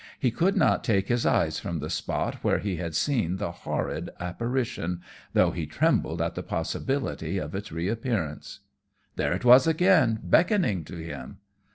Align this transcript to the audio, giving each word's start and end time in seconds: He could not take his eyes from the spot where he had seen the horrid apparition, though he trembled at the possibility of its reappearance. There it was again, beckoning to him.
He 0.17 0.31
could 0.31 0.57
not 0.57 0.83
take 0.83 1.09
his 1.09 1.27
eyes 1.27 1.59
from 1.59 1.77
the 1.77 1.87
spot 1.91 2.39
where 2.43 2.57
he 2.57 2.77
had 2.77 2.95
seen 2.95 3.37
the 3.37 3.51
horrid 3.51 4.09
apparition, 4.19 4.99
though 5.33 5.51
he 5.51 5.67
trembled 5.67 6.23
at 6.23 6.33
the 6.33 6.41
possibility 6.41 7.37
of 7.37 7.53
its 7.53 7.71
reappearance. 7.71 8.61
There 9.15 9.31
it 9.31 9.45
was 9.45 9.67
again, 9.67 10.19
beckoning 10.23 10.85
to 10.85 10.95
him. 10.97 11.37